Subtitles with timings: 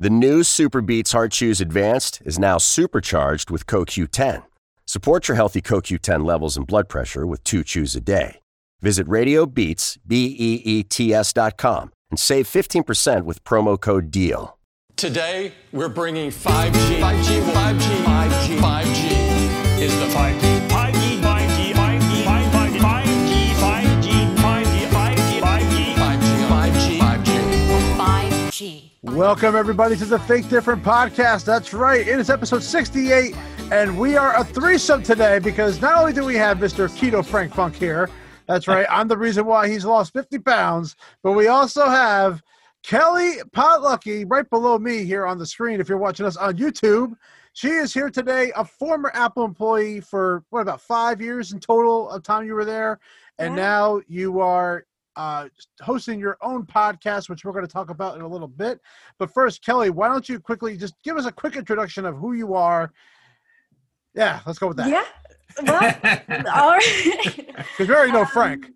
[0.00, 4.44] The new Super Beets Heart Chews Advanced is now supercharged with CoQ10.
[4.86, 8.38] Support your healthy CoQ10 levels and blood pressure with two chews a day.
[8.80, 14.56] Visit RadioBeats, B-E-E-T-S dot com and save 15% with promo code DEAL.
[14.94, 17.00] Today, we're bringing 5G.
[17.00, 20.38] 5G, 5G, 5G, 5G is the 5G.
[20.40, 20.47] 5G,
[28.58, 28.90] 5G.
[29.02, 31.44] Welcome, everybody, to the Think Different podcast.
[31.44, 32.00] That's right.
[32.00, 33.36] It is episode 68,
[33.70, 36.88] and we are a threesome today because not only do we have Mr.
[36.88, 38.10] Keto Frank Funk here,
[38.46, 42.42] that's right, I'm the reason why he's lost 50 pounds, but we also have
[42.82, 47.14] Kelly Podlucky right below me here on the screen if you're watching us on YouTube.
[47.52, 52.10] She is here today, a former Apple employee for what about five years in total
[52.10, 52.98] of time you were there,
[53.38, 53.62] and Yeah.
[53.62, 54.84] now you are
[55.18, 55.48] uh,
[55.80, 58.80] hosting your own podcast, which we're going to talk about in a little bit.
[59.18, 62.34] But first, Kelly, why don't you quickly just give us a quick introduction of who
[62.34, 62.92] you are?
[64.14, 64.88] Yeah, let's go with that.
[64.88, 65.04] Yeah.
[65.64, 65.82] Well,
[66.54, 67.34] all right.
[67.34, 68.70] Because we already know Frank.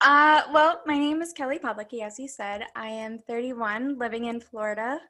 [0.00, 2.62] Uh, well, my name is Kelly Podlucky, as you said.
[2.76, 5.00] I am 31, living in Florida.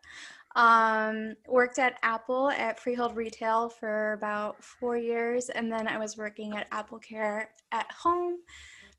[0.57, 6.17] Um, worked at Apple at Freehold Retail for about four years, and then I was
[6.17, 8.39] working at Apple Care at home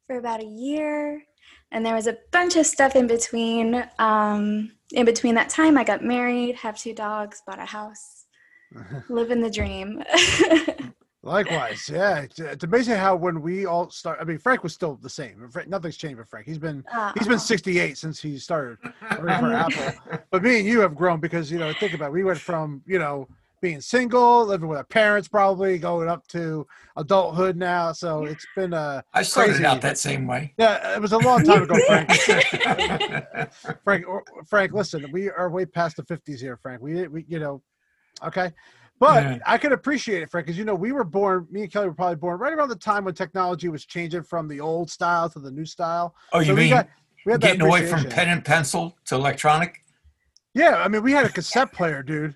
[0.08, 1.24] for about a year.
[1.72, 3.88] And there was a bunch of stuff in between.
[4.00, 8.26] Um, in between that time, I got married, have two dogs, bought a house,
[9.10, 10.04] living the dream.
[11.24, 12.20] Likewise, yeah.
[12.20, 14.20] It's, it's amazing how when we all start.
[14.22, 15.50] I mean, Frank was still the same.
[15.68, 16.46] Nothing's changed with Frank.
[16.46, 16.84] He's been
[17.18, 18.78] he's been Uh, 68 since he started
[19.20, 20.22] working for Apple.
[20.30, 22.84] But me and you have grown because you know think about it, we went from
[22.86, 23.28] you know
[23.62, 26.66] being single, living with our parents, probably going up to
[26.98, 27.92] adulthood now.
[27.92, 29.04] So it's been a.
[29.14, 29.66] I started Crazy.
[29.66, 30.54] out that same way.
[30.58, 32.12] yeah, it was a long time ago, Frank.
[33.84, 34.06] Frank,
[34.48, 36.82] Frank, listen, we are way past the 50s here, Frank.
[36.82, 37.62] We, we you know,
[38.24, 38.52] okay.
[39.00, 39.38] But Yeah.
[39.46, 41.48] I could appreciate it, Frank, because you know we were born.
[41.52, 44.48] Me and Kelly were probably born right around the time when technology was changing from
[44.48, 46.16] the old style to the new style.
[46.32, 46.90] Oh, you So we mean got-
[47.26, 49.82] we had getting away from pen and pencil to electronic?
[50.54, 52.36] Yeah, I mean, we had a cassette player, dude.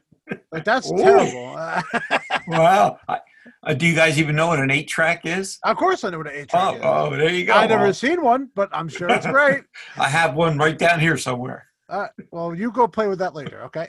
[0.51, 0.97] Like that's Ooh.
[0.97, 1.55] terrible.
[2.47, 2.99] Wow.
[3.07, 3.19] I,
[3.63, 5.59] uh, do you guys even know what an eight track is?
[5.63, 6.81] of course, I know what an eight track is.
[6.83, 7.53] oh, there you go.
[7.53, 9.63] I never Well, seen one, but I'm sure it's great.
[9.97, 11.67] I have one right down here somewhere.
[11.89, 13.87] Uh, well, you go play with that later, okay?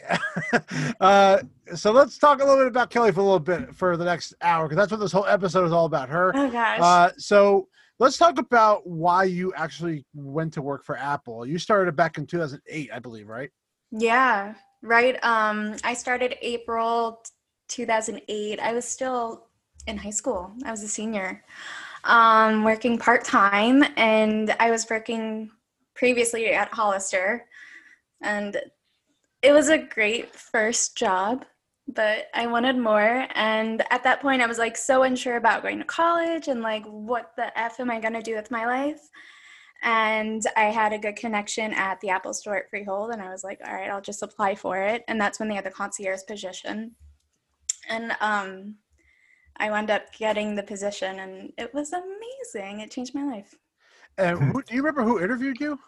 [1.00, 1.39] uh,
[1.75, 4.34] so let's talk a little bit about Kelly for a little bit for the next
[4.41, 6.09] hour, because that's what this whole episode is all about.
[6.09, 6.33] Her.
[6.34, 6.81] oh gosh.
[6.81, 7.69] Uh, so
[7.99, 11.47] let's talk about why you actually went to work for Apple.
[11.47, 13.50] You started back in 2008, I believe, right?
[13.91, 15.23] Yeah, right.
[15.25, 17.23] Um, I started April
[17.69, 18.61] 2008.
[18.61, 19.47] I was still
[19.87, 20.53] in high school.
[20.65, 21.45] I was a senior,
[22.05, 25.51] um, working part time, and I was working
[25.95, 27.47] previously at Hollister,
[28.23, 28.57] and
[29.43, 31.45] it was a great first job.
[31.89, 35.79] But I wanted more, and at that point, I was like so unsure about going
[35.79, 39.09] to college and like what the f am I gonna do with my life
[39.83, 43.45] and I had a good connection at the Apple Store at Freehold, and I was
[43.45, 45.05] like, all right, I'll just apply for it.
[45.09, 46.93] And that's when they had the concierge position,
[47.89, 48.77] and um,
[49.57, 52.81] I wound up getting the position, and it was amazing.
[52.81, 53.55] It changed my life.
[54.19, 55.79] And who, do you remember who interviewed you?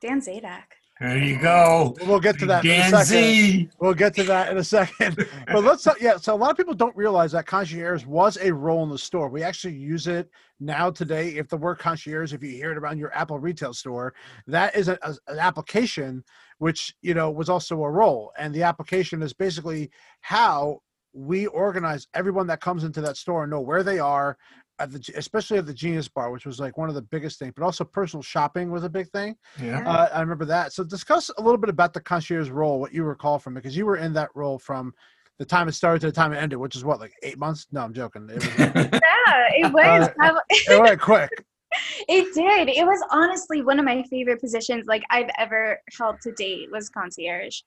[0.00, 0.75] Dan Zadak.
[1.00, 1.94] There you go.
[2.06, 3.04] We'll get to that in a second.
[3.04, 3.68] Z.
[3.80, 5.26] We'll get to that in a second.
[5.46, 6.16] But let's yeah.
[6.16, 9.28] So a lot of people don't realize that concierge was a role in the store.
[9.28, 11.30] We actually use it now today.
[11.36, 14.14] If the word concierge, if you hear it around your Apple retail store,
[14.46, 16.24] that is a, a- an application
[16.58, 18.32] which you know was also a role.
[18.38, 19.90] And the application is basically
[20.22, 20.80] how
[21.12, 24.36] we organize everyone that comes into that store and know where they are.
[24.78, 27.54] At the, especially at the Genius Bar, which was like one of the biggest things,
[27.56, 29.34] but also personal shopping was a big thing.
[29.62, 29.88] Yeah.
[29.88, 30.72] Uh, I remember that.
[30.74, 33.76] So discuss a little bit about the concierge role, what you recall from it, because
[33.76, 34.92] you were in that role from
[35.38, 37.66] the time it started to the time it ended, which is what, like eight months?
[37.72, 38.28] No, I'm joking.
[38.30, 40.08] It, was, Yeah, it was.
[40.20, 41.30] Uh, it went quick.
[42.08, 42.68] it did.
[42.68, 46.88] It was honestly one of my favorite positions like I've ever held to date was
[46.88, 47.60] concierge.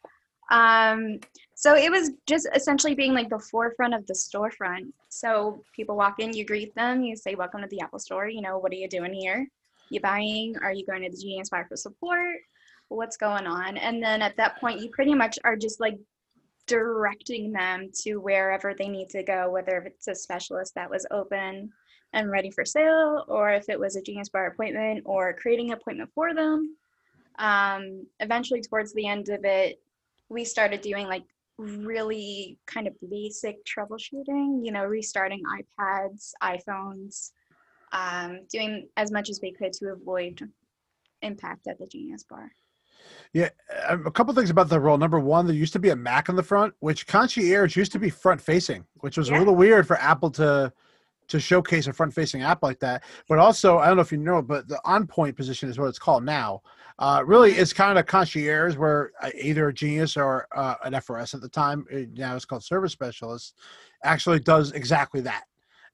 [0.49, 1.19] Um,
[1.55, 4.91] so it was just essentially being like the forefront of the storefront.
[5.09, 8.41] So people walk in, you greet them, you say, "Welcome to the Apple Store." You
[8.41, 9.47] know, what are you doing here?
[9.89, 10.55] You buying?
[10.61, 12.37] Are you going to the Genius Bar for support?
[12.87, 13.77] What's going on?
[13.77, 15.99] And then at that point, you pretty much are just like
[16.65, 21.71] directing them to wherever they need to go, whether it's a specialist that was open
[22.13, 25.77] and ready for sale, or if it was a Genius Bar appointment, or creating an
[25.77, 26.75] appointment for them.
[27.37, 29.79] Um, eventually, towards the end of it,
[30.29, 31.23] we started doing like
[31.57, 35.41] really kind of basic troubleshooting, you know, restarting
[35.79, 37.31] iPads, iPhones,
[37.91, 40.47] um, doing as much as we could to avoid
[41.21, 42.51] impact at the Genius Bar.
[43.33, 43.49] Yeah,
[43.87, 44.97] um, a couple things about the role.
[44.97, 47.99] Number one, there used to be a Mac on the front, which concierge used to
[47.99, 50.71] be front facing, which was a little weird for Apple to
[51.29, 53.03] to showcase a front facing app like that.
[53.27, 55.87] But also, I don't know if you know, but the on point position is what
[55.87, 56.63] it's called now.
[56.99, 61.33] Uh, really, it's kind of concierge where uh, either a genius or uh, an FRS
[61.33, 63.55] at the time, uh, now it's called service specialist,
[64.03, 65.43] actually does exactly that.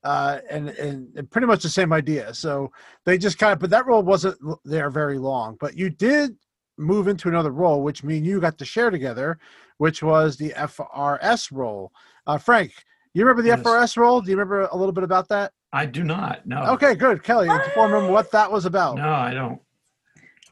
[0.03, 2.31] Uh, and, and and pretty much the same idea.
[2.33, 2.71] So
[3.05, 5.57] they just kind of, but that role wasn't there very long.
[5.59, 6.35] But you did
[6.77, 9.39] move into another role, which me and you got to share together,
[9.77, 11.91] which was the FRS role.
[12.27, 12.71] Uh, Frank,
[13.13, 13.61] you remember the Yes.
[13.61, 14.21] FRS role?
[14.21, 15.53] Do you remember a little bit about that?
[15.71, 16.45] I do not.
[16.45, 16.63] No.
[16.73, 17.23] Okay, good.
[17.23, 18.97] Kelly, inform them what that was about.
[18.97, 19.59] No, I don't.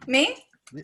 [0.08, 0.36] Me?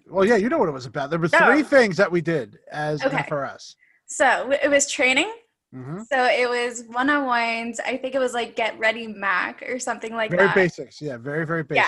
[0.07, 1.09] Well, yeah, you know what it was about.
[1.09, 3.17] There were three things that we did as Okay.
[3.17, 3.75] FRS.
[4.05, 5.31] So it was training.
[5.73, 5.99] Mm-hmm.
[6.11, 7.79] So it was one on ones.
[7.79, 10.55] I think it was like get ready Mac or something like Very that.
[10.55, 11.01] basics.
[11.01, 11.85] Yeah, very, very basic.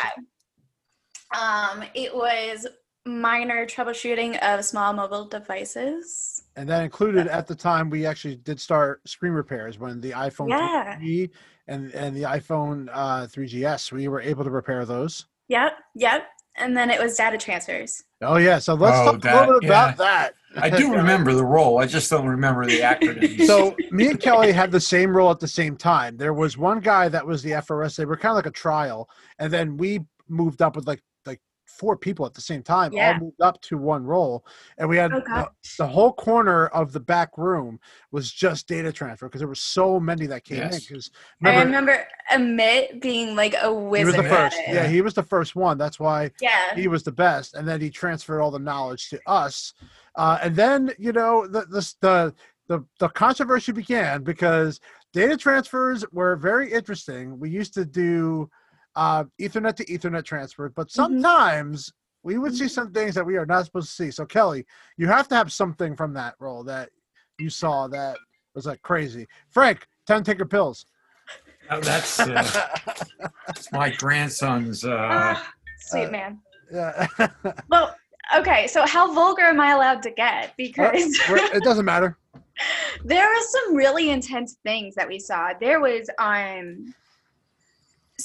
[1.34, 1.72] Yeah.
[1.72, 2.68] Um, it was
[3.06, 6.44] minor troubleshooting of small mobile devices.
[6.56, 10.50] And that included at the time we actually did start screen repairs when the iPhone
[10.50, 10.98] Yeah.
[11.00, 11.30] 3G
[11.68, 15.26] and, and the iPhone uh, 3GS, we were able to repair those.
[15.48, 16.28] Yep, yep.
[16.56, 18.04] And then it was data transfers.
[18.22, 18.60] Oh, yeah.
[18.60, 20.34] So let's Oh, talk a little bit about that.
[20.58, 21.80] I do remember the role.
[21.80, 23.46] I just don't remember the acronym.
[23.46, 26.18] so me and Kelly had the same role at the same time.
[26.18, 27.96] There was one guy that was the FRS.
[27.96, 29.10] They were kind of like a trial,
[29.40, 31.04] and then we moved up with like like
[31.72, 32.94] four people at the same time.
[32.94, 33.14] Yeah.
[33.14, 34.46] All moved up to one role,
[34.78, 37.80] and we had Oh, the, the whole corner of the back room
[38.12, 40.70] was just data transfer because there were so many that came in.
[40.70, 41.12] Because
[41.44, 44.08] I remember, remember Amit being like a he wizard.
[44.08, 44.58] was the first.
[44.68, 45.78] Yeah, he was the first one.
[45.78, 46.76] That's why Yeah.
[46.76, 49.74] he was the best and then he transferred all the knowledge to us
[50.16, 52.34] uh, and then you know the, the the
[52.68, 54.80] the the controversy began because
[55.14, 58.50] data transfers were very interesting we used to do
[58.96, 61.92] uh, ethernet to ethernet transfer but sometimes
[62.24, 64.66] we would see some things that we are not supposed to see so kelly
[64.98, 66.90] you have to have something from that role that
[67.40, 68.18] you saw that
[68.56, 70.86] was like crazy frank 10 tinker pills
[71.70, 72.44] Oh, that's, uh,
[73.48, 74.84] that's my grandson's.
[74.84, 76.40] Uh, Ah, sweet uh, man.
[76.74, 77.08] yeah
[77.70, 77.96] Well,
[78.36, 78.68] okay.
[78.68, 80.54] So how vulgar am I allowed to get?
[80.58, 82.18] Because We're- it doesn't matter
[83.06, 85.52] there were some really intense things that we saw.
[85.60, 86.94] There was um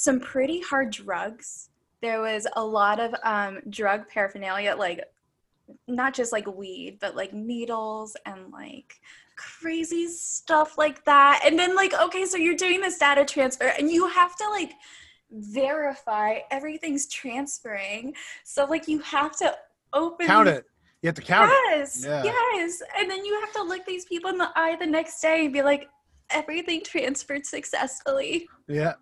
[0.00, 1.70] some pretty hard drugs.
[2.02, 5.04] There was a lot of um, drug paraphernalia, like
[5.88, 9.00] not just like weed, but like needles and like
[9.36, 11.42] crazy stuff like that.
[11.44, 14.72] And then like, okay, so you're doing this data transfer and you have to like
[15.30, 18.14] verify everything's transferring.
[18.44, 19.56] So like you have to
[19.92, 20.66] open count it
[21.02, 22.22] you have to count it yes, Yeah.
[22.24, 22.82] yes.
[22.98, 25.52] And then you have to look these people in the eye the next day and
[25.52, 25.88] be like,
[26.30, 28.48] everything transferred successfully.
[28.66, 28.94] yeah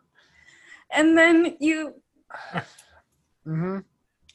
[0.90, 1.94] And then you
[3.44, 3.78] hmm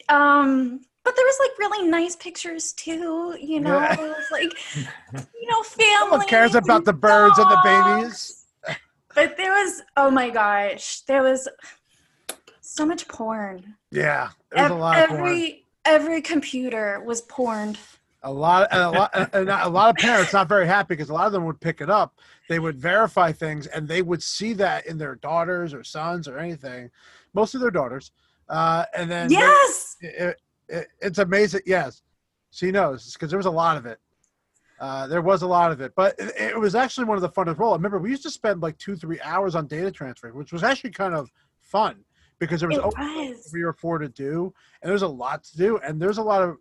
[0.08, 3.80] um but there was like really nice pictures too, you know.
[3.80, 3.94] Yeah.
[3.94, 6.18] It was like you know, family.
[6.18, 8.46] one cares about the birds and the babies.
[9.16, 11.48] But there was oh my gosh, there was
[12.62, 13.76] so much porn.
[13.92, 15.22] Yeah, there's a lot of porn.
[15.22, 17.80] every every computer was porned.
[18.22, 21.28] A lot, a lot, and a lot of parents not very happy because a lot
[21.28, 22.18] of them would pick it up.
[22.50, 26.38] They would verify things, and they would see that in their daughters or sons or
[26.38, 26.92] anything.
[27.34, 28.12] Most of their daughters,
[28.50, 29.96] uh, and then they- yes.
[30.02, 31.62] it, it, it's amazing.
[31.66, 32.02] Yes,
[32.52, 34.00] she knows because there was a lot of it.
[34.82, 37.30] Uh, there was a lot of it, but it, it was actually one of the
[37.30, 37.74] funnest roles.
[37.74, 40.64] I remember we used to spend like two, three hours on data transfer, which was
[40.64, 41.30] actually kind of
[41.62, 42.04] fun
[42.38, 43.48] because there was was.
[43.50, 46.42] three or four to do, and there's a lot to do, and there's a lot
[46.42, 46.58] of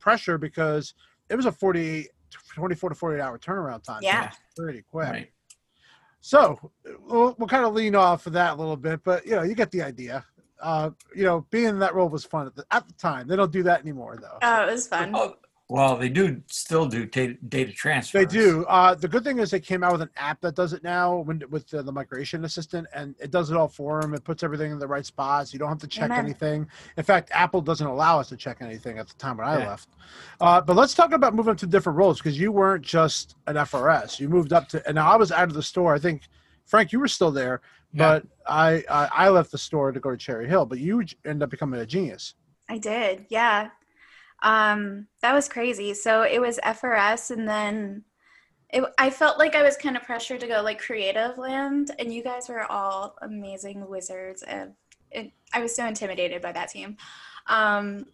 [0.00, 0.94] pressure because
[1.28, 2.08] it was a 48,
[2.54, 4.00] 24 to 48 hour turnaround time.
[4.02, 4.26] Yeah.
[4.26, 5.08] it's pretty quick.
[5.08, 5.30] right.
[6.20, 6.70] So
[7.06, 9.54] we'll, we'll kind of lean off of that a little bit, but you know, you
[9.54, 10.24] get the idea.
[10.60, 13.26] Uh, you know, being in that role was fun at the, at the time.
[13.26, 14.38] They don't do that anymore, though.
[14.42, 15.12] Oh, it was fun.
[15.14, 15.36] Oh,
[15.70, 18.18] well, they do still do data, data transfer.
[18.18, 18.64] They do.
[18.66, 21.18] Uh, the good thing is they came out with an app that does it now
[21.18, 24.12] when, with uh, the migration assistant, and it does it all for them.
[24.12, 25.52] It puts everything in the right spots.
[25.52, 26.24] You don't have to check Amen.
[26.24, 26.66] anything.
[26.96, 29.68] In fact, Apple doesn't allow us to check anything at the time when I Yeah.
[29.68, 29.88] left.
[30.40, 34.18] Uh, but let's talk about moving to different roles because you weren't just an FRS.
[34.18, 35.94] You moved up to, and now I was out of the store.
[35.94, 36.22] I think
[36.66, 37.60] Frank, you were still there,
[37.92, 38.18] Yeah.
[38.20, 40.66] but I, I I left the store to go to Cherry Hill.
[40.66, 42.34] But you ended up becoming a genius.
[42.68, 43.70] I did, yeah.
[44.42, 45.94] Um, that was crazy.
[45.94, 48.04] So it was FRS, and then
[48.72, 52.12] it, I felt like I was kind of pressured to go like creative land, and
[52.12, 54.74] you guys were all amazing wizards, and
[55.52, 56.96] I was so intimidated by that team.
[57.48, 58.06] Um,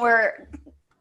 [0.00, 0.48] were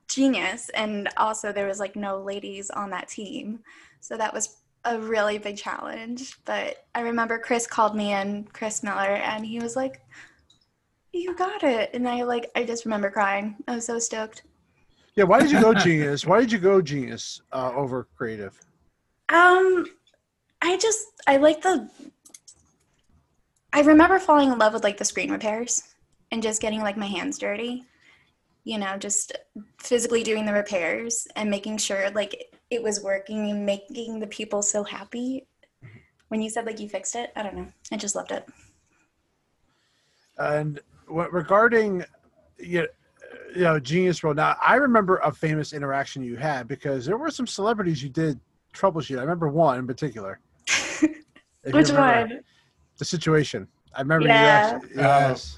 [0.07, 3.59] genius, and also there was like no ladies on that team,
[3.99, 6.37] so that was a really big challenge.
[6.45, 10.01] But I remember Chris called me in, Chris Miller, and he was like,
[11.13, 14.43] you got it and i like i just remember crying i was so stoked
[15.15, 16.25] Yeah, why did you go genius?
[16.25, 18.59] Why did you go genius uh, over creative?
[19.29, 19.85] Um,
[20.61, 21.87] I just I like the.
[23.71, 25.81] I remember falling in love with like the screen repairs
[26.31, 27.85] and just getting like my hands dirty.
[28.63, 29.37] You know, just
[29.77, 32.33] physically doing the repairs and making sure like
[32.69, 35.45] it was working and making the people so happy.
[36.29, 37.67] When you said like you fixed it, I don't know.
[37.91, 38.47] I just loved it.
[40.39, 40.79] And
[41.13, 42.03] regarding
[42.57, 42.87] you know,
[43.55, 47.29] you know genius role now i remember a famous interaction you had because there were
[47.31, 48.39] some celebrities you did
[48.73, 49.17] troubleshoot.
[49.17, 50.39] I remember one in particular.
[51.71, 52.39] Which one?
[52.97, 53.67] the situation.
[53.95, 54.41] I remember Yeah.
[54.41, 55.57] you actually, yes.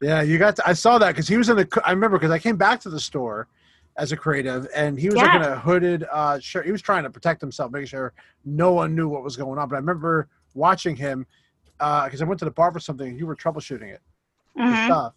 [0.00, 2.30] Yeah you got to, i saw that because he was in the i remember because
[2.30, 3.48] i came back to the store
[3.96, 6.66] as a creative and he was like in a hooded uh shirt.
[6.66, 8.12] He was trying to protect himself making sure
[8.44, 9.68] no one knew what was going on.
[9.68, 11.26] But i remember watching him
[11.78, 14.00] because i went to the bar for something and you were troubleshooting it
[14.58, 14.84] Mhm.
[14.86, 15.14] stuff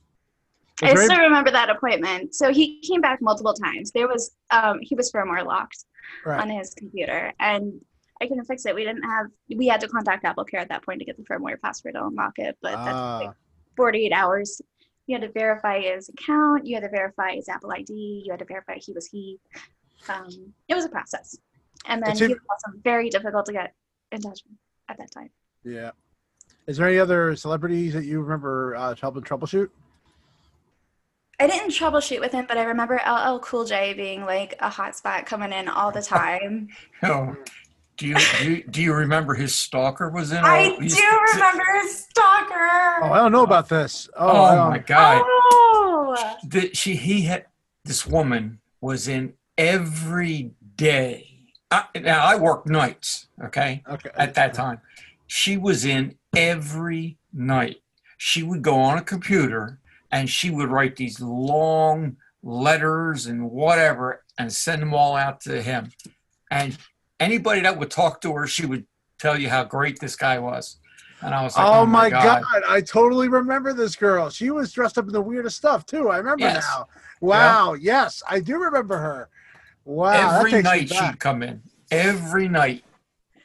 [0.83, 2.35] I there still remember that appointment.
[2.35, 3.91] So he came back multiple times.
[3.91, 5.85] There was um, he was firmware locked
[6.25, 6.39] Right.
[6.39, 7.81] on his computer, and
[8.21, 8.73] I couldn't fix it.
[8.75, 9.27] We didn't have.
[9.55, 12.37] We had to contact AppleCare at that point to get the firmware password to unlock
[12.39, 13.17] it, but that's Ah.
[13.19, 13.31] like
[13.75, 14.61] 48 hours.
[15.07, 16.65] You had to verify his account.
[16.65, 18.23] You had to verify his Apple ID.
[18.25, 19.39] You had to verify he was he.
[20.09, 21.37] Um, it was a process,
[21.85, 23.73] and then It's he was also very difficult to get
[24.11, 24.57] in touch with
[24.89, 25.29] at that time.
[25.63, 25.91] Yeah.
[26.67, 29.69] Is there any other celebrities that you remember uh, helping troubleshoot?
[31.39, 35.25] I didn't troubleshoot with him, but I remember LL Cool J being like a hotspot
[35.25, 36.69] coming in all the time.
[37.03, 37.35] Oh,
[37.95, 40.37] do you do you, do you remember his stalker was in?
[40.43, 43.03] I all these- do remember his stalker.
[43.03, 44.09] Oh, I don't know about this.
[44.17, 45.21] Oh, Oh, my god!
[45.25, 47.45] Oh, The, she he had
[47.85, 51.27] this woman was in every day.
[51.71, 53.27] I, now I worked nights.
[53.43, 54.09] Okay, Okay.
[54.15, 54.81] at that time.
[55.27, 57.77] She was in every night.
[58.17, 59.79] She would go on a computer
[60.11, 65.61] and she would write these long letters and whatever and send them all out to
[65.61, 65.91] him.
[66.49, 66.77] And
[67.19, 68.85] anybody that would talk to her, she would
[69.19, 70.77] tell you how great this guy was.
[71.21, 72.43] And I was like, Oh, oh my god.
[72.67, 74.29] I totally remember this girl.
[74.29, 76.09] She was dressed up in the weirdest stuff too.
[76.09, 76.63] I remember Yes.
[76.63, 76.87] now.
[77.21, 77.73] Wow.
[77.73, 79.29] Yes, I do remember her.
[79.85, 80.39] Wow.
[80.39, 81.61] Every night she'd come in.
[81.89, 82.83] Every night.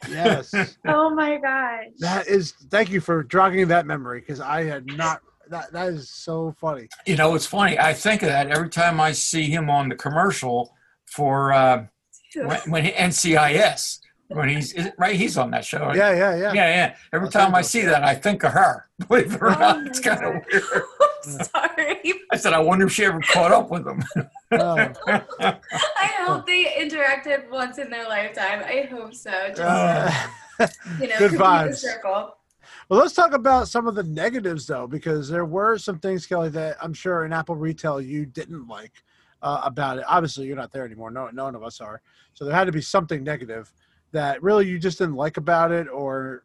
[0.08, 0.54] Yes.
[0.86, 1.86] oh my gosh.
[1.98, 2.52] that is.
[2.70, 5.20] Thank you for jogging that memory because I had not.
[5.48, 6.88] That that is so funny.
[7.06, 7.78] You know, it's funny.
[7.78, 10.74] I think of that every time I see him on the commercial
[11.06, 11.86] for uh,
[12.34, 13.98] when, when NCIS.
[14.34, 15.92] When he's is it- right, he's on that show.
[15.94, 16.52] Yeah, yeah, yeah.
[16.52, 16.96] yeah, yeah.
[17.12, 17.90] Every Los time I see yeah.
[17.90, 18.88] that, I think of her.
[19.08, 20.42] Believe it or Oh not, it's kind of God.
[20.52, 20.82] weird.
[21.22, 22.12] Sorry.
[22.32, 24.02] I said, I wonder if she ever caught up with him.
[24.52, 28.62] Oh, I hope they interacted once in their lifetime.
[28.64, 29.30] I hope so.
[29.48, 30.10] Just uh,
[31.00, 31.76] you know, good vibes.
[31.76, 32.36] circle.
[32.88, 36.48] Well, let's talk about some of the negatives, though, because there were some things, Kelly,
[36.50, 38.92] that I'm sure in Apple retail you didn't like
[39.42, 40.04] uh, about it.
[40.08, 41.10] Obviously, you're not there anymore.
[41.10, 42.00] No, none of us are.
[42.34, 43.72] So there had to be something negative
[44.12, 46.44] that really you just didn't like about it, or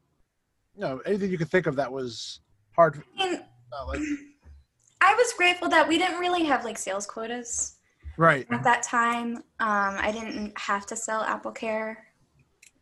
[0.75, 2.39] you know, anything you could think of that was
[2.75, 3.03] hard.
[3.17, 3.41] I mean,
[3.87, 3.99] like,
[5.01, 7.77] I was grateful that we didn't really have like sales quotas
[8.17, 8.47] right.
[8.51, 9.37] at that time.
[9.37, 12.07] Um, I didn't have to sell Apple Care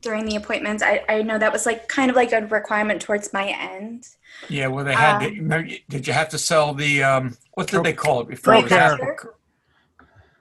[0.01, 0.83] during the appointments.
[0.83, 4.07] I, I know that was like kind of like a requirement towards my end.
[4.49, 5.23] yeah, well, they had.
[5.23, 8.53] Um, remember, did you have to sell the um, what did they call it before?
[8.53, 9.13] Joint it was Apple venture?
[9.15, 9.35] Car-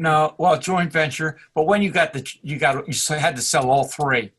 [0.04, 1.38] No, well, joint venture.
[1.54, 4.32] But when you got the, you got you had to sell all three.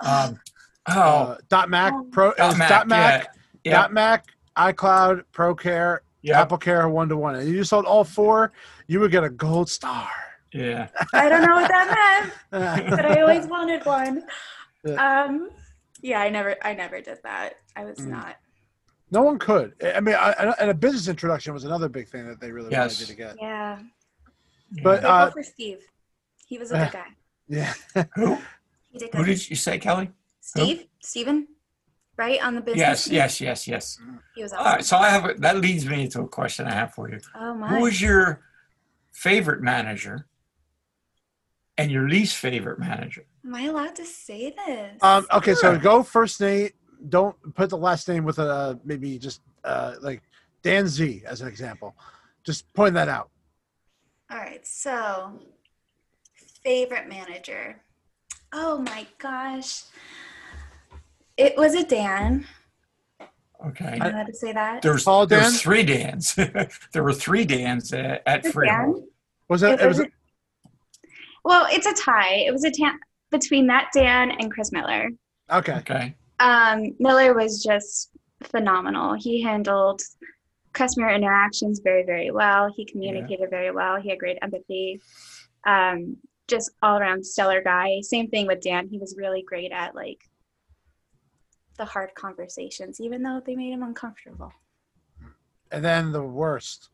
[0.00, 0.38] Um,
[0.88, 2.32] oh, Uh, dot Mac Pro.
[2.34, 3.34] Dot Mac, Dot Mac.
[3.64, 4.26] yeah, Dot Mac.
[4.56, 5.24] iCloud.
[5.32, 5.98] ProCare.
[6.22, 7.36] yeah, Apple Care one to one.
[7.36, 8.52] And you sold all four,
[8.86, 10.08] you would get a gold star.
[10.52, 10.88] yeah.
[11.14, 14.24] I don't know what that meant, but I always wanted one.
[14.84, 15.24] Yeah.
[15.24, 15.50] Um,
[16.02, 17.54] yeah, I never, I never did that.
[17.76, 18.08] I was Mm.
[18.08, 18.36] not.
[19.10, 19.72] No one could.
[19.82, 22.70] I mean, I, I- and a business introduction was another big thing that they really
[22.70, 22.98] Yes.
[22.98, 23.36] wanted you to get.
[23.40, 23.78] Yeah.
[24.82, 25.78] But Go uh, for Steve.
[26.46, 27.06] He was a good guy.
[27.48, 27.72] yeah,
[28.14, 28.38] Who,
[28.90, 30.10] He did who did you say, Kelly?
[30.40, 31.46] Steve, Steven,
[32.16, 32.80] right on the business.
[32.80, 33.14] Yes, team?
[33.14, 33.98] yes, yes, yes.
[34.34, 34.72] He was All awesome.
[34.72, 37.18] right, so I have a, that leads me into a question I have for you.
[37.34, 37.68] oh my.
[37.68, 38.40] Who was your
[39.12, 40.26] favorite manager
[41.76, 43.24] and your least favorite manager?
[43.44, 45.02] Am I allowed to say this?
[45.02, 46.70] Um, okay, so go first name.
[47.08, 50.22] Don't put the last name with a maybe just uh, like
[50.62, 51.94] Dan Z as an example.
[52.44, 53.30] Just point that out.
[54.30, 54.66] All right.
[54.66, 55.38] So,
[56.62, 57.80] favorite manager.
[58.52, 59.82] Oh my gosh.
[61.36, 62.46] It was a Dan.
[63.66, 63.86] Okay.
[63.94, 64.82] Am I allowed to say that?
[64.82, 65.40] There's, Paul Dan?
[65.40, 66.34] there's three Dans.
[66.92, 68.96] there were three Dans at, at A Freehold.
[68.96, 69.08] Dan?
[69.48, 69.70] Was it?
[69.72, 69.98] It It was.
[69.98, 70.10] was a-
[71.44, 72.34] Well, it's a tie.
[72.46, 72.98] It was a tan
[73.30, 75.10] between that Dan and Chris Miller.
[75.50, 75.74] Okay.
[75.76, 76.14] Okay.
[76.40, 78.10] Um, Miller was just
[78.44, 79.14] phenomenal.
[79.14, 80.00] He handled
[80.72, 82.72] customer interactions very, very well.
[82.74, 84.00] He communicated very well.
[84.00, 85.00] He had great empathy.
[85.66, 86.16] Um,
[86.48, 88.00] just all around stellar guy.
[88.00, 88.88] Same thing with Dan.
[88.88, 90.28] He was really great at like
[91.76, 94.52] the hard conversations, even though they made him uncomfortable.
[95.70, 96.88] And then the worst.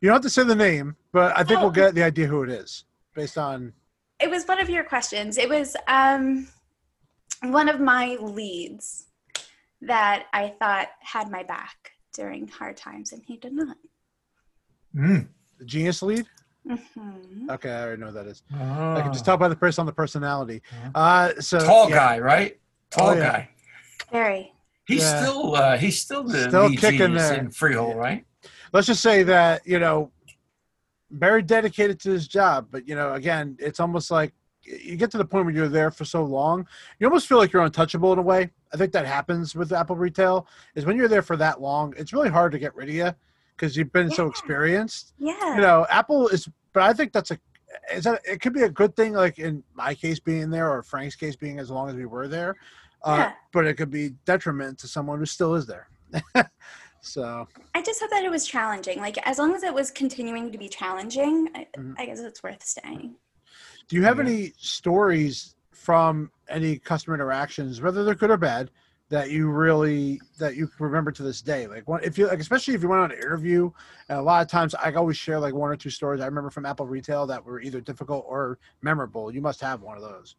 [0.00, 1.72] You don't have to say the name, but I think we'll Oh.
[1.72, 2.84] get the idea who it is
[3.14, 3.72] based on.
[4.20, 5.38] It was one of your questions.
[5.38, 6.48] It was um,
[7.42, 9.06] one of my leads
[9.82, 13.76] that I thought had my back during hard times, and he did not.
[14.96, 15.28] Mm.
[15.58, 16.26] The genius lead?
[16.66, 18.42] hmm Okay, I already know what that is.
[18.52, 19.00] I Ah.
[19.02, 20.62] can just tell by the person on the personality.
[20.94, 22.60] Uh, so Tall yeah, guy, right?
[22.90, 23.30] Tall Oh, yeah.
[23.30, 23.50] guy.
[24.12, 24.52] Very.
[24.86, 25.20] He's Yeah.
[25.20, 27.40] still uh, he's still the Still lead kicking genius there.
[27.40, 28.24] in Freehold, right?
[28.72, 30.10] Let's just say that you know,
[31.10, 32.68] very dedicated to his job.
[32.70, 34.32] But you know, again, it's almost like
[34.68, 36.66] you get to the point where you're there for so long,
[36.98, 38.50] you almost feel like you're untouchable in a way.
[38.72, 40.46] I think that happens with Apple Retail.
[40.74, 43.14] Is when you're there for that long, it's really hard to get rid of you
[43.56, 45.14] because you've been so experienced.
[45.18, 45.54] Yeah.
[45.56, 47.38] you know, Apple is, but I think that's a,
[47.92, 50.82] is that it could be a good thing, like in my case being there or
[50.82, 52.56] Frank's case being as long as we were there,
[53.04, 53.32] uh, Yeah.
[53.52, 55.88] but it could be detriment to someone who still is there.
[57.00, 58.98] so I just hope that it was challenging.
[58.98, 61.94] Like as long as it was continuing to be challenging, I, Mhm.
[61.98, 63.16] I guess it's worth staying.
[63.88, 64.24] Do you have Yeah.
[64.24, 68.70] any stories from any customer interactions, whether they're good or bad,
[69.08, 71.66] that you really that you remember to this day?
[71.66, 73.70] Like, one, if you like, especially if you went on an interview,
[74.08, 76.50] and a lot of times I always share like one or two stories I remember
[76.50, 79.32] from Apple Retail that were either difficult or memorable.
[79.32, 80.36] You must have one of those.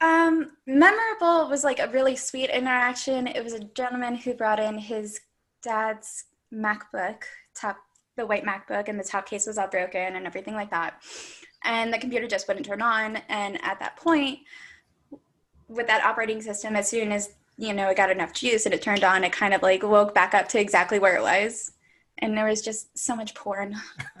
[0.00, 3.26] Um, memorable was like a really sweet interaction.
[3.26, 5.20] It was a gentleman who brought in his
[5.62, 7.22] dad's MacBook,
[7.54, 7.78] top
[8.16, 11.00] the white MacBook, and the top case was all broken and everything like that.
[11.64, 13.16] And the computer just wouldn't turn on.
[13.28, 14.40] And at that point,
[15.68, 18.82] with that operating system, as soon as you know it got enough juice and it
[18.82, 21.72] turned on, it kind of like woke back up to exactly where it was.
[22.18, 23.74] And there was just so much porn.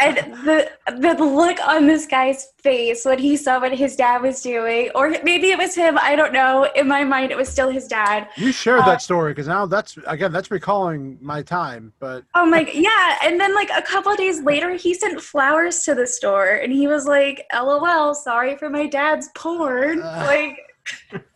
[0.00, 4.42] And the the look on this guy's face when he saw what his dad was
[4.42, 5.96] doing, or maybe it was him.
[5.98, 6.68] I don't know.
[6.74, 8.28] In my mind, it was still his dad.
[8.36, 11.92] You shared Uh, that story because now that's again that's recalling my time.
[12.00, 13.18] But Oh my, yeah.
[13.22, 16.72] And then like a couple of days later, he sent flowers to the store, and
[16.72, 20.24] he was like, "LOL, sorry for my dad's porn." Uh.
[20.26, 20.58] like,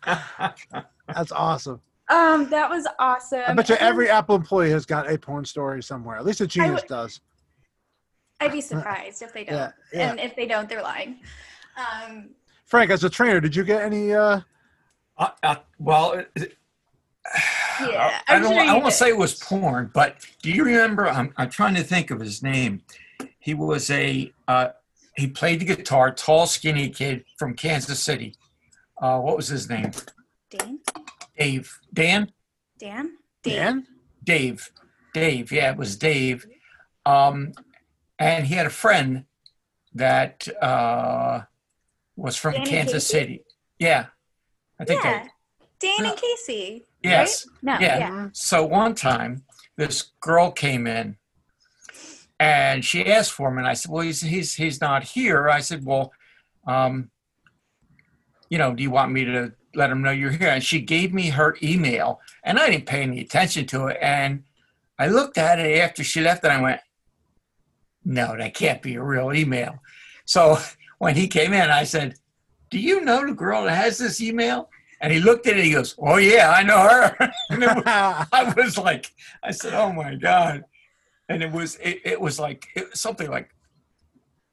[1.06, 1.80] that's awesome.
[2.10, 3.42] Um, that was awesome.
[3.46, 6.16] I bet you And every Apple employee has got a porn story somewhere.
[6.16, 7.20] At least a genius would- does.
[8.40, 9.56] I'd be surprised if they don't.
[9.56, 10.10] Yeah, yeah.
[10.10, 11.18] And if they don't, they're lying.
[11.76, 12.30] Um,
[12.66, 14.14] Frank, as a trainer, did you get any?
[14.14, 14.40] uh
[15.16, 16.54] Uh, uh, well, it- it-
[17.80, 18.52] Yeah, I I'm don't.
[18.52, 21.08] sure I won't say it was porn, but do you remember?
[21.08, 22.82] I'm, I'm trying to think of his name.
[23.38, 24.32] He was a.
[24.48, 24.68] Uh,
[25.16, 26.12] he played the guitar.
[26.12, 28.34] Tall, skinny kid from Kansas City.
[29.00, 29.90] Uh, what was his name?
[30.50, 30.78] Dan,
[31.38, 31.78] Dave.
[31.92, 32.32] Dan.
[32.78, 33.86] Dan, Dan?
[34.24, 34.70] Dave.
[35.14, 35.50] Dave.
[35.52, 36.46] Yeah, it was Dave.
[37.06, 37.52] Um,
[38.18, 39.24] and he had a friend
[39.94, 41.42] that uh,
[42.16, 43.18] was from Danny Kansas Casey?
[43.18, 43.44] City.
[43.78, 44.06] Yeah,
[44.80, 45.02] I think.
[45.04, 45.30] Yeah, that-
[45.80, 46.10] Dan No.
[46.10, 46.84] and Casey.
[47.02, 47.46] yes.
[47.62, 47.80] Right?
[47.80, 47.86] No.
[47.86, 47.98] Yeah.
[47.98, 48.28] yeah.
[48.32, 49.44] So one time,
[49.76, 51.16] this girl came in,
[52.40, 55.60] and she asked for him, and I said, "Well, he's he's he's not here." I
[55.60, 56.12] said, "Well,
[56.66, 57.10] um,
[58.50, 61.14] you know, do you want me to let him know you're here?" And she gave
[61.14, 63.98] me her email, and I didn't pay any attention to it.
[64.02, 64.44] And
[64.98, 66.80] I looked at it after she left, and I went,
[68.04, 69.82] "No, that can't be a real email."
[70.24, 70.58] So
[70.98, 72.16] when he came in, I said,
[72.70, 74.68] "Do you know the girl that has this email?"
[75.00, 75.64] And he looked at it.
[75.64, 77.16] He goes, "Oh yeah, I know her."
[77.50, 77.84] and it was,
[78.32, 79.12] I was like,
[79.42, 80.64] I said, "Oh my god!"
[81.28, 83.50] And it was, it, it was like it was something like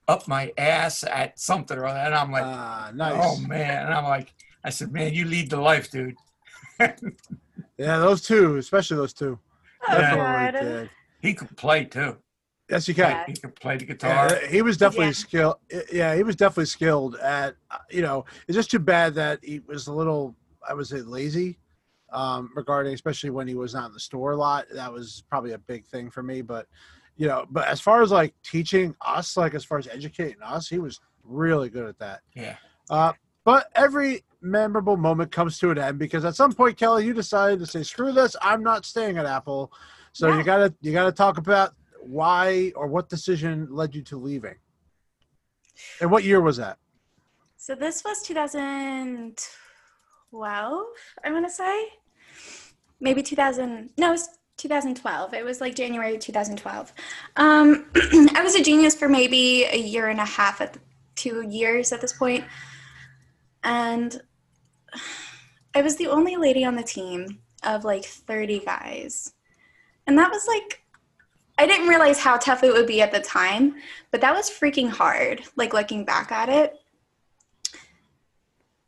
[0.08, 2.00] up my ass at something or other.
[2.00, 3.14] And I'm like, Ah, nice.
[3.18, 4.34] "Oh man!" And I'm like,
[4.66, 6.16] I said, "Man, you lead the life, dude."
[7.78, 9.38] Yeah, those two, especially those two.
[9.86, 10.52] Definitely God.
[10.62, 10.90] did.
[11.22, 12.18] He could play too.
[12.70, 13.10] Yes, he can.
[13.12, 13.24] Yeah.
[13.28, 14.30] He could play the guitar.
[14.32, 15.12] Yeah, he was definitely Yeah.
[15.12, 15.56] skilled.
[15.92, 17.56] Yeah, he was definitely skilled at.
[17.70, 20.36] uh, You know, it's just too bad that he was a little,
[20.68, 21.60] I would say, lazy
[22.14, 24.66] um, regarding, especially when he was not in the store a lot.
[24.74, 26.42] That was probably a big thing for me.
[26.42, 26.68] But
[27.18, 30.70] you know, but as far as like teaching us, like as far as educating us,
[30.70, 32.22] he was really good at that.
[32.34, 32.56] Yeah.
[32.90, 33.12] Uh,
[33.44, 37.60] but every memorable moment comes to an end because at some point, Kelly, you decided
[37.60, 38.36] to say, "Screw this!
[38.42, 39.72] I'm not staying at Apple."
[40.14, 44.56] So you gotta you gotta talk about why or what decision led you to leaving,
[46.00, 46.78] and what year was that?
[47.58, 50.86] So this was 2012,
[51.24, 51.88] I want to say.
[53.00, 53.90] Maybe 2000.
[53.98, 55.34] No, it was 2012.
[55.34, 56.94] It was like January 2012.
[57.38, 57.86] Um,
[58.36, 60.78] I was a genius for maybe a year and a half at
[61.16, 62.46] two years at this point,
[63.64, 64.22] and
[65.74, 69.34] I was the only lady on the team of like 30 guys,
[70.08, 70.82] and that was like
[71.58, 73.76] I didn't realize how tough it would be at the time,
[74.12, 75.44] but that was freaking hard.
[75.56, 76.76] Like looking back at it,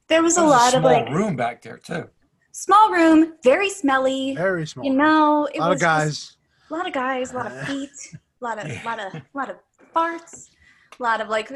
[0.08, 2.10] there was There a was lot of small like room back there too.
[2.52, 4.36] small room, very smelly.
[4.36, 4.86] Very small.
[4.86, 6.38] You know, it a lot was of guys.
[6.70, 7.90] a lot of guys, a lot of feet,
[8.42, 9.58] a lot of, a lot of, a lot of
[9.96, 10.50] farts,
[11.00, 11.52] a lot of like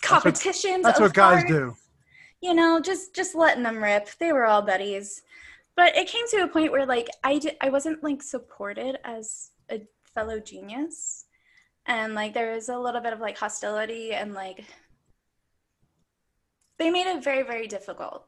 [0.00, 0.82] competitions.
[0.84, 1.48] That's of what guys farts.
[1.48, 1.76] do.
[2.42, 4.08] You know, just just letting them rip.
[4.18, 5.22] They were all buddies,
[5.76, 9.50] but it came to a point where like I di- I wasn't like supported as
[9.70, 9.82] a
[10.14, 11.26] fellow genius,
[11.86, 14.64] and like there was a little bit of like hostility and like
[16.78, 18.26] they made it very very difficult.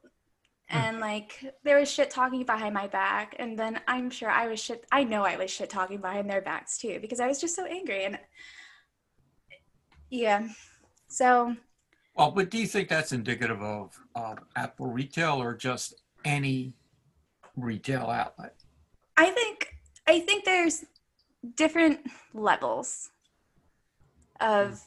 [0.71, 0.77] Hmm.
[0.77, 3.37] And like there was shit talking behind my back.
[3.39, 6.41] And then i'm sure i was shit i know i was shit talking behind their
[6.41, 8.05] backs too because i was just so angry.
[8.05, 8.19] And
[10.11, 10.49] yeah.
[11.09, 11.57] So
[12.15, 16.75] Well, but do you think that's indicative of uh, Apple retail or just any
[17.57, 18.55] retail outlet?
[19.17, 19.69] i think
[20.09, 20.85] i think there's
[21.55, 22.01] different
[22.33, 23.11] levels
[24.41, 24.81] of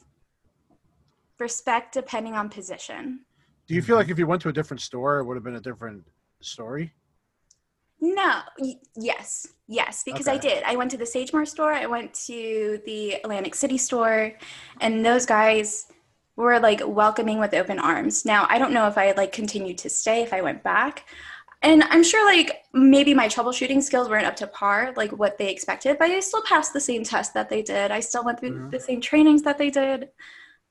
[1.38, 3.20] respect depending on position
[3.66, 5.56] Do you feel like if you went to a different store, it would have been
[5.56, 6.04] a different
[6.42, 6.92] story?
[8.00, 10.62] No, y- yes, yes, because I did.
[10.64, 14.32] I went to the Sagemore store, I went to the Atlantic City store,
[14.80, 15.86] and those guys
[16.38, 18.24] were like welcoming with open arms.
[18.24, 21.04] Now, I don't know if I like continued to stay if I went back.
[21.62, 25.50] And I'm sure like maybe my troubleshooting skills weren't up to par, like what they
[25.50, 27.90] expected, but I still passed the same test that they did.
[27.90, 28.70] I still went through Mhm.
[28.70, 30.10] the same trainings that they did.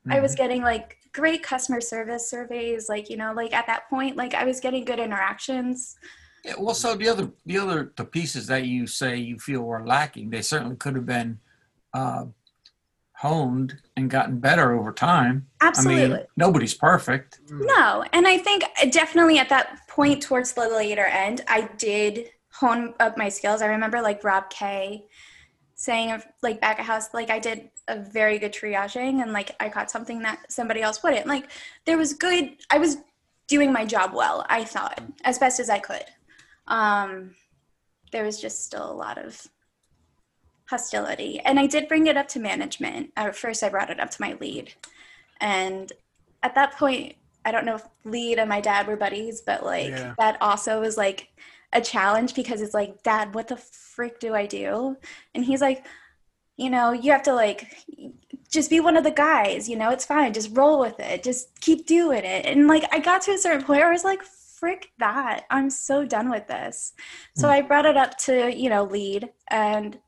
[0.10, 4.16] I was getting like great customer service surveys, like, you know, like at that point,
[4.16, 5.98] like I was getting good interactions.
[6.46, 9.86] Yeah, well, so the other, the other, the pieces that you say you feel were
[9.86, 11.40] lacking, they certainly could have been
[11.94, 12.26] uh,
[13.18, 15.48] honed and gotten better over time.
[15.62, 16.04] Absolutely.
[16.04, 17.40] I mean, nobody's perfect.
[17.50, 22.94] No, and I think definitely at that point towards the later end, I did hone
[23.00, 23.62] up my skills.
[23.64, 25.06] I remember like Rob K
[25.74, 29.56] saying of like back at house, like I did a very good triaging and like
[29.60, 31.26] I caught something that somebody else wouldn't.
[31.26, 31.50] Like
[31.86, 32.98] there was good I was
[33.48, 36.06] doing my job well, I thought, as best as I could.
[36.68, 37.36] Um
[38.12, 39.48] there was just still a lot of
[40.70, 41.40] hostility.
[41.40, 43.12] And I did bring it up to management.
[43.16, 44.74] At first I brought it up to my lead.
[45.40, 45.92] And
[46.44, 49.90] at that point, I don't know if Lead and my dad were buddies, but like
[49.90, 50.14] Yeah.
[50.18, 51.30] that also was like
[51.74, 54.98] a challenge because it's like, Dad, what the frick do I do?
[55.34, 55.86] And he's like,
[56.58, 57.86] you know, you have to like
[58.50, 60.34] just be one of the guys, you know, it's fine.
[60.34, 61.24] Just roll with it.
[61.24, 62.46] Just keep doing it.
[62.46, 65.46] And like I got to a certain point where I was like, frick that.
[65.50, 66.94] I'm so done with this.
[67.36, 67.54] So hmm.
[67.54, 70.00] I brought it up to, you know, lead and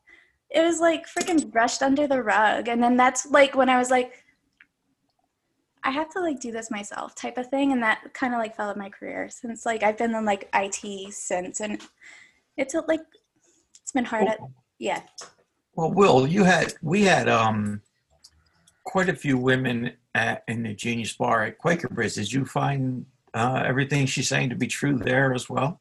[0.50, 2.68] it was like freaking brushed under the rug.
[2.68, 4.24] And then that's like when I was like,
[5.84, 7.72] I have to like do this myself type of thing.
[7.72, 11.14] And that kind of like followed my career since like I've been in like IT
[11.14, 11.82] since and
[12.58, 13.02] it's a, like,
[13.82, 14.40] it's been hard at,
[14.80, 15.02] yeah.
[15.76, 17.82] Well, Will, you had, we had um,
[18.84, 22.16] quite a few women at, in the Genius Bar at Quaker Bridge.
[22.16, 25.80] Did you find uh, everything she's saying to be true there as well?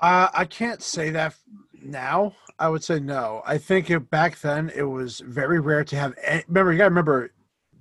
[0.00, 1.36] Uh, I can't say that
[1.84, 2.34] now.
[2.58, 3.42] I would say no.
[3.46, 6.14] I think it, back then it was very rare to have.
[6.24, 7.32] Any, remember, you got to remember,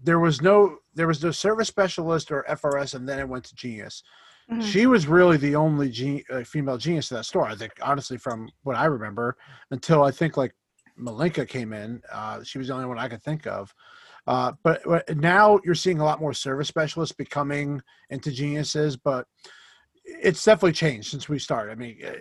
[0.03, 3.55] there was no there was no service specialist or FRS, and then it went to
[3.55, 4.03] Genius.
[4.51, 4.61] Mhm.
[4.61, 7.47] She was really the only gen, uh, female genius in that store.
[7.47, 9.37] I think, honestly, from what I remember,
[9.69, 10.53] until I think like
[10.99, 13.73] Malinka came in, uh, she was the only one I could think of.
[14.27, 19.25] Uh, but, but now you're seeing a lot more service specialists becoming into geniuses, but
[20.03, 21.71] it's definitely changed since we started.
[21.71, 22.11] I mean, uh,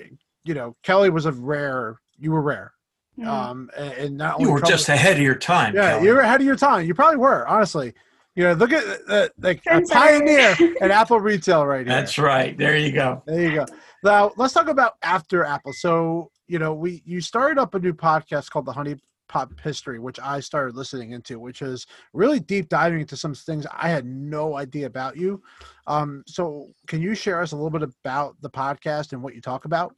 [0.44, 2.00] you know, Kelly was a rare.
[2.18, 2.72] You were rare,
[3.18, 3.26] Mhm.
[3.26, 5.74] um, and, and not only You were trouble- just ahead of your time.
[5.74, 6.06] yeah, Kelly.
[6.06, 6.86] you were ahead of your time.
[6.86, 7.92] You probably were, honestly.
[8.36, 11.94] You know, look at uh, like a pioneer at Apple retail right here.
[11.94, 12.56] That's right.
[12.56, 13.22] There you go.
[13.26, 13.66] There you go.
[14.04, 15.72] Now let's talk about after Apple.
[15.72, 18.96] So you know, we you started up a new podcast called the Honey
[19.28, 23.66] Pop History, which I started listening into, which is really deep diving into some things
[23.72, 25.42] I had no idea about you.
[25.86, 29.40] Um, so can you share us a little bit about the podcast and what you
[29.40, 29.94] talk about?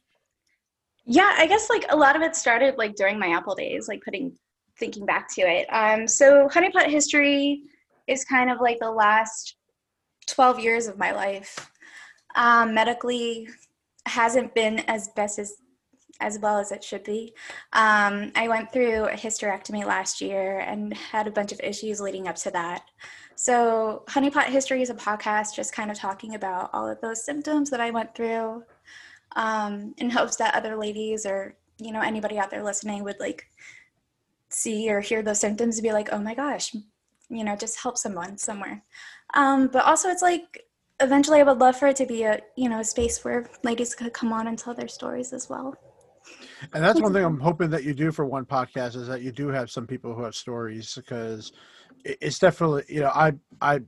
[1.05, 4.01] Yeah, I guess like a lot of it started like during my Apple days, like
[4.03, 4.37] putting
[4.79, 5.67] thinking back to it.
[5.71, 7.63] Um, so Honeypot history
[8.07, 9.55] is kind of like the last
[10.27, 11.69] 12 years of my life.
[12.35, 13.47] Um, medically
[14.05, 15.55] hasn't been as best as
[16.21, 17.33] as well as it should be.
[17.73, 22.27] Um, I went through a hysterectomy last year and had a bunch of issues leading
[22.27, 22.83] up to that.
[23.35, 27.69] So Honeypot history is a podcast just kind of talking about all of those symptoms
[27.71, 28.63] that I went through
[29.35, 33.45] um, in hopes that other ladies or you know anybody out there listening would like
[34.49, 36.73] see or hear those symptoms and be like oh my gosh
[37.29, 38.83] you know just help someone somewhere.
[39.33, 40.63] Um, but also it's like
[40.99, 43.95] eventually i would love for it to be a you know a space where ladies
[43.95, 45.75] could come on and tell their stories as well.
[46.73, 49.31] And that's one thing I'm hoping that you do for one podcast is that you
[49.31, 51.51] do have some people who have stories because
[52.05, 53.79] it's definitely you know I I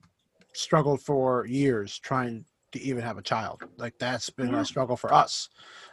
[0.54, 4.62] struggled for years trying to even have a child like that's been Yeah.
[4.62, 5.50] a struggle for us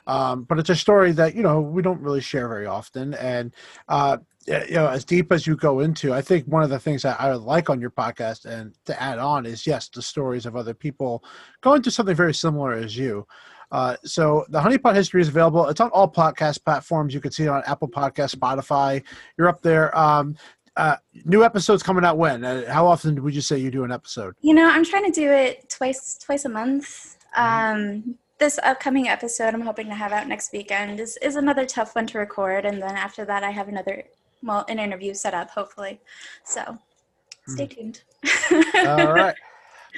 [0.06, 3.54] um, but it's a story that you know we don't really share very often and
[3.88, 7.02] uh, you know as deep as you go into I think one of the things
[7.02, 10.46] that I would like on your podcast and to add on is yes the stories
[10.46, 11.22] of other people
[11.60, 13.26] going through something very similar as you
[13.72, 15.66] uh, so the honeypot history is available.
[15.66, 17.14] It's on all podcast platforms.
[17.14, 19.02] You can see it on Apple Podcast, Spotify.
[19.38, 19.96] You're up there.
[19.98, 20.36] Um,
[20.76, 22.44] uh, new episodes coming out when?
[22.44, 24.34] Uh, how often would you say you do an episode?
[24.40, 27.16] You know, I'm trying to do it twice twice a month.
[27.36, 28.06] Mm-hmm.
[28.08, 31.94] Um, this upcoming episode I'm hoping to have out next weekend is, is another tough
[31.94, 34.04] one to record, and then after that I have another
[34.42, 36.00] well an interview set up hopefully.
[36.44, 36.78] So
[37.46, 38.02] stay tuned.
[38.24, 38.86] Hmm.
[38.88, 39.34] All right.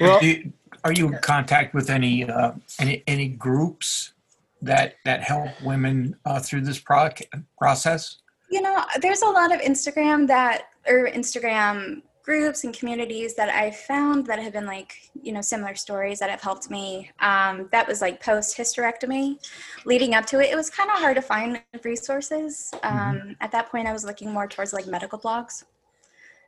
[0.01, 4.13] Well, Do you- are you in contact with any uh, any any groups
[4.61, 7.21] that that help women uh, through this proc-
[7.59, 8.19] process?
[8.51, 13.71] You know, there's a lot of Instagram that or Instagram groups and communities that I
[13.71, 17.11] found that have been like, you know, similar stories that have helped me.
[17.21, 19.37] Um, that was like post hysterectomy.
[19.85, 22.73] Leading up to it, it was kind of hard to find resources.
[22.83, 25.65] Um, At that point, I was looking more towards like medical blogs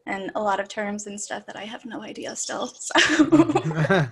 [0.07, 2.69] and a lot of terms and stuff that I have no idea still.
[2.69, 2.95] So.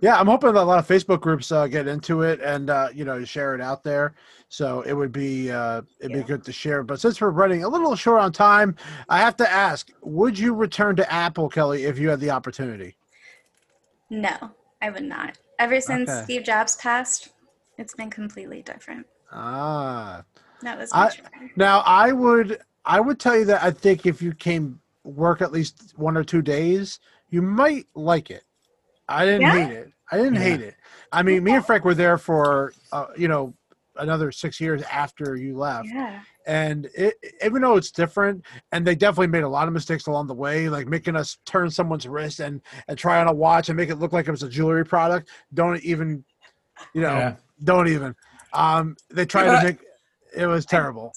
[0.00, 2.88] yeah, I'm hoping that a lot of Facebook groups uh, get into it and uh,
[2.92, 4.14] you know share it out there.
[4.48, 6.82] So it would be uh, it'd be good to share.
[6.82, 8.76] But since we're running a little short on time,
[9.08, 12.96] I have to ask: Would you return to Apple, Kelly, if you had the opportunity?
[14.10, 14.36] no,
[14.82, 15.38] I would not.
[15.58, 16.22] Ever since Okay.
[16.24, 17.30] Steve Jobs passed,
[17.78, 19.06] it's been completely different.
[19.32, 20.22] Ah,
[20.62, 21.50] That was I- much better.
[21.56, 25.52] Now I would I would tell you that I think if you came work at
[25.52, 26.98] least one or two days,
[27.30, 28.42] you might like it.
[29.08, 29.52] I didn't Yeah?
[29.52, 29.92] hate it.
[30.10, 30.42] I didn't Yeah.
[30.42, 30.74] hate it.
[31.12, 33.54] I mean, me and Frank were there for uh, you know
[33.96, 36.20] another six years after you left, Yeah.
[36.46, 37.14] and it,
[37.44, 40.68] even though it's different, and they definitely made a lot of mistakes along the way,
[40.68, 43.96] like making us turn someone's wrist and and try on a watch and make it
[43.96, 45.28] look like it was a jewelry product.
[45.54, 46.24] Don't even,
[46.94, 47.36] you know, Yeah.
[47.64, 48.14] don't even.
[48.52, 49.78] Um, they tried Yeah, to make
[50.36, 51.12] it was terrible.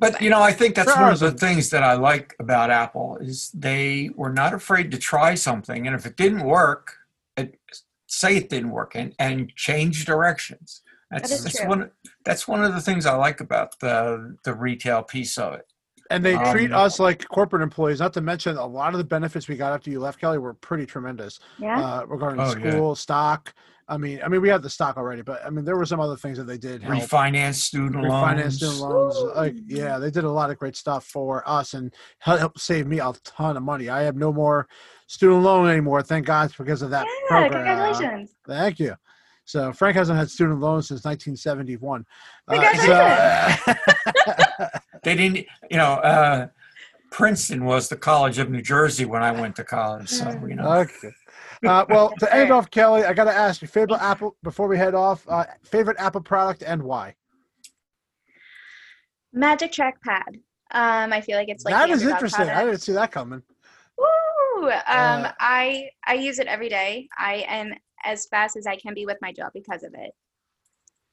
[0.00, 3.18] But you know, I think that's one of the things that I like about Apple
[3.20, 6.96] is they were not afraid to try something, and if it didn't work,
[7.36, 7.58] it,
[8.06, 10.82] say it didn't work, and and change directions.
[11.10, 11.68] That's, is that's true.
[11.68, 11.90] one.
[12.24, 15.66] That's one of the things I like about the the retail piece of it.
[16.10, 18.00] And they Um, treat us like corporate employees.
[18.00, 20.54] Not to mention, a lot of the benefits we got after you left, Kelly, were
[20.54, 21.38] pretty tremendous.
[21.58, 21.80] Yeah.
[21.80, 22.70] Uh, regarding Oh, yeah.
[22.70, 23.54] school stock.
[23.90, 25.98] I mean, I mean, we had the stock already, but I mean, there were some
[26.00, 26.82] other things that they did.
[26.82, 27.02] Help.
[27.02, 28.56] Refinance student Refinance loans.
[28.56, 29.36] student loans.
[29.36, 33.00] Like, yeah, they did a lot of great stuff for us and helped save me
[33.00, 33.88] a ton of money.
[33.88, 34.68] I have no more
[35.08, 36.02] student loan anymore.
[36.02, 37.64] Thank God because of that yeah, program.
[37.66, 38.36] congratulations.
[38.46, 38.94] Thank you.
[39.44, 42.06] So Frank hasn't had student loans since 1971.
[42.46, 43.78] Uh, Congratulations.
[45.02, 45.46] They didn't.
[45.70, 46.48] You know, uh,
[47.10, 50.08] Princeton was the College of New Jersey when I went to college.
[50.08, 50.70] So you know.
[50.72, 51.10] okay.
[51.66, 54.78] Uh, well, to end off, Kelly, I got to ask your favorite Apple before we
[54.78, 55.26] head off.
[55.28, 57.14] Uh, favorite Apple product and why?
[59.32, 60.36] Magic trackpad.
[60.72, 62.48] Um, I feel like it's like that is the is underdog interesting.
[62.48, 63.42] I didn't see that coming.
[63.98, 64.68] Woo!
[64.68, 67.08] Um, Uh, I I use it every day.
[67.18, 67.72] I am
[68.04, 70.12] as fast as I can be with my job because of it.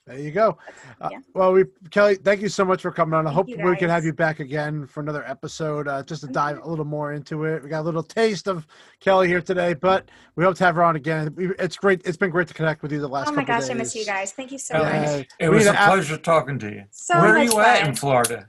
[0.08, 0.58] There you go.
[1.02, 1.20] Uh, Yeah.
[1.34, 3.28] well, we Kelly, thank you so much for coming on.
[3.28, 6.28] I Thank hope we can have you back again for another episode, uh, just to
[6.28, 7.62] dive a little more into it.
[7.62, 8.66] We got a little taste of
[9.02, 11.36] Kelly here today, but we hope to have her on again.
[11.60, 12.02] It's great.
[12.06, 13.28] It's been great to connect with you the last.
[13.28, 14.32] Oh my couple gosh, I miss you guys.
[14.32, 14.84] Thank you so Uh,
[15.18, 15.28] much.
[15.40, 16.84] It was need a to ask- pleasure talking to you.
[16.92, 18.48] So Where are much you at in Florida?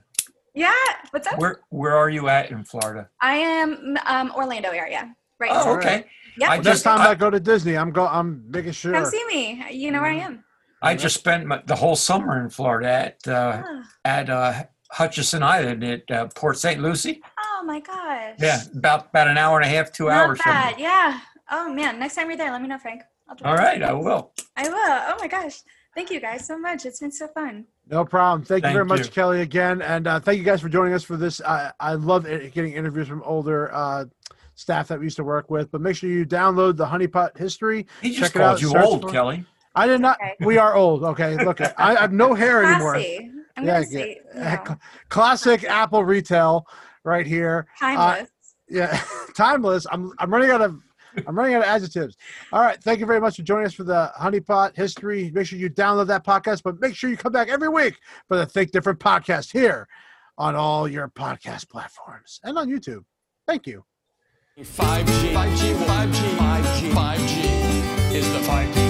[0.53, 0.71] Yeah.
[1.11, 1.37] What's up?
[1.39, 3.09] Where Where are you at in Florida?
[3.21, 5.13] I am um, Orlando area.
[5.39, 5.51] Right.
[5.53, 6.05] Oh, All okay.
[6.37, 6.51] Yeah.
[6.51, 8.07] I Next time I, I go to Disney, I'm go.
[8.07, 8.93] I'm making sure.
[8.93, 9.65] Come see me.
[9.71, 10.43] You know where I am.
[10.81, 15.43] I just spent my, the whole summer in Florida at uh, Oh, at uh, Hutchinson
[15.43, 16.81] Island at uh, Port St.
[16.81, 17.21] Lucie.
[17.39, 18.35] oh my gosh.
[18.39, 20.39] Yeah, about about an hour and a half, two Not hours.
[20.43, 20.73] bad.
[20.75, 21.19] From Yeah.
[21.51, 21.99] Oh man.
[21.99, 23.01] Next time you're there, let me know, Frank.
[23.27, 24.31] I'll do All I will.
[24.55, 24.73] I will.
[24.75, 25.61] Oh my gosh.
[25.95, 26.85] Thank you guys so much.
[26.85, 27.65] It's been so fun.
[27.87, 28.45] No problem.
[28.45, 29.11] Thank, you Thank very much, you.
[29.11, 31.41] Kelly, again, and uh, thank you guys for joining us for this.
[31.41, 34.05] I I love it, getting interviews from older uh,
[34.55, 35.71] staff that we used to work with.
[35.71, 37.87] But make sure you download the Honeypot history.
[38.01, 39.45] He just Check it called out, you old, Kelly.
[39.75, 40.17] I did not.
[40.21, 40.35] Okay.
[40.41, 41.03] We are old.
[41.03, 42.93] Okay, look, I, I have no hair anymore.
[42.93, 43.31] Classy.
[43.57, 43.99] I'm Yeah, gonna yeah.
[43.99, 44.75] say you Uh, know,
[45.09, 46.65] Classic Apple retail,
[47.03, 47.67] right here.
[47.79, 48.29] timeless.
[48.67, 48.99] Yeah,
[49.35, 49.85] timeless.
[49.91, 50.79] I'm I'm running out of
[51.27, 52.15] I'm running out of adjectives.
[52.53, 55.31] All right, thank you very much for joining us for the Honeypot history.
[55.33, 58.37] Make sure you download that podcast, but make sure you come back every week for
[58.37, 59.87] the Think Different podcast here
[60.37, 63.03] on all your podcast platforms and on YouTube.
[63.47, 63.83] Thank you.
[64.59, 68.88] 5G, 5G, 5G, 5G, 5G is the 5G.